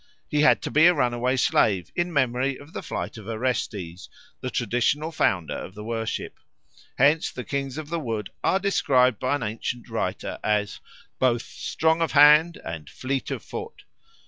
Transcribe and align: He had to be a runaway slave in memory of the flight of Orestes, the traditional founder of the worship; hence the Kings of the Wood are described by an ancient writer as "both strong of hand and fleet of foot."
He 0.27 0.41
had 0.41 0.63
to 0.63 0.71
be 0.71 0.87
a 0.87 0.95
runaway 0.95 1.37
slave 1.37 1.91
in 1.95 2.11
memory 2.11 2.57
of 2.57 2.73
the 2.73 2.81
flight 2.81 3.17
of 3.19 3.27
Orestes, 3.27 4.09
the 4.39 4.49
traditional 4.49 5.11
founder 5.11 5.53
of 5.55 5.75
the 5.75 5.83
worship; 5.83 6.39
hence 6.97 7.31
the 7.31 7.43
Kings 7.43 7.77
of 7.77 7.89
the 7.89 7.99
Wood 7.99 8.31
are 8.43 8.59
described 8.59 9.19
by 9.19 9.35
an 9.35 9.43
ancient 9.43 9.87
writer 9.89 10.39
as 10.43 10.79
"both 11.19 11.43
strong 11.43 12.01
of 12.01 12.13
hand 12.13 12.59
and 12.65 12.89
fleet 12.89 13.29
of 13.29 13.43
foot." 13.43 13.83